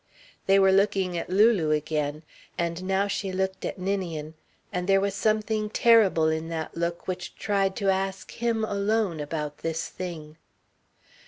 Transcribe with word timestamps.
They 0.47 0.57
were 0.57 0.71
looking 0.71 1.15
at 1.15 1.29
Lulu 1.29 1.69
again. 1.69 2.23
And 2.57 2.81
now 2.85 3.05
she 3.07 3.31
looked 3.31 3.63
at 3.65 3.77
Ninian, 3.77 4.33
and 4.73 4.89
there 4.89 4.99
was 4.99 5.13
something 5.13 5.69
terrible 5.69 6.27
in 6.27 6.49
that 6.49 6.75
look 6.75 7.07
which 7.07 7.35
tried 7.35 7.75
to 7.75 7.89
ask 7.91 8.31
him, 8.31 8.65
alone, 8.65 9.19
about 9.19 9.59
this 9.59 9.87
thing. 9.89 10.37